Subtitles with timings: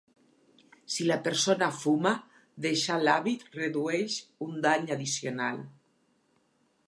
[0.93, 2.13] Si la persona fuma,
[2.67, 4.17] deixar l'hàbit redueix
[4.49, 5.63] un dany addicional.